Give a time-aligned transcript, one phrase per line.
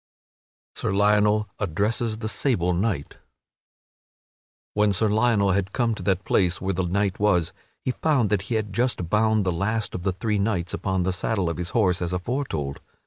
[0.73, 3.17] [Sidenote: Sir Lionel addresses the sable knight]
[4.73, 7.53] When Sir Lionel had come to that place where the knight was,
[7.85, 11.13] he found that he had just bound the last of the three knights upon the
[11.13, 12.79] saddle of his horse as aforetold.